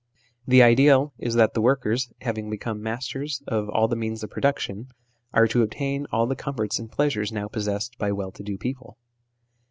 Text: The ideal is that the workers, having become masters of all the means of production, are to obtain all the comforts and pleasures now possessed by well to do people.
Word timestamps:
The 0.47 0.63
ideal 0.63 1.13
is 1.19 1.35
that 1.35 1.53
the 1.53 1.61
workers, 1.61 2.11
having 2.21 2.49
become 2.49 2.81
masters 2.81 3.43
of 3.45 3.69
all 3.69 3.87
the 3.87 3.95
means 3.95 4.23
of 4.23 4.31
production, 4.31 4.87
are 5.31 5.47
to 5.49 5.61
obtain 5.61 6.07
all 6.11 6.25
the 6.25 6.35
comforts 6.35 6.79
and 6.79 6.91
pleasures 6.91 7.31
now 7.31 7.47
possessed 7.47 7.99
by 7.99 8.11
well 8.11 8.31
to 8.31 8.41
do 8.41 8.57
people. 8.57 8.97